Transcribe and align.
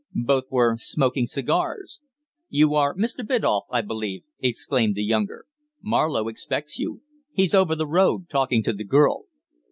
Both 0.25 0.45
were 0.49 0.77
smoking 0.79 1.27
cigars. 1.27 2.01
"You 2.49 2.73
are 2.73 2.95
Mr. 2.95 3.23
Biddulph, 3.23 3.65
I 3.69 3.81
believe!" 3.81 4.23
exclaimed 4.39 4.95
the 4.95 5.03
younger. 5.03 5.45
"Marlowe 5.79 6.27
expects 6.27 6.79
you. 6.79 7.03
He's 7.31 7.53
over 7.53 7.75
the 7.75 7.85
road, 7.85 8.27
talking 8.27 8.63
to 8.63 8.73
the 8.73 8.83
girl." 8.83 9.25